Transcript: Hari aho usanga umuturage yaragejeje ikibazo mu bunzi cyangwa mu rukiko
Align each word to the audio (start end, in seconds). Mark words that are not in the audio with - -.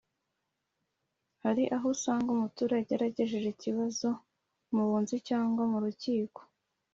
Hari 1.43 1.63
aho 1.75 1.85
usanga 1.95 2.27
umuturage 2.31 2.89
yaragejeje 2.91 3.47
ikibazo 3.51 4.07
mu 4.73 4.83
bunzi 4.89 5.15
cyangwa 5.27 5.63
mu 5.71 5.77
rukiko 5.85 6.41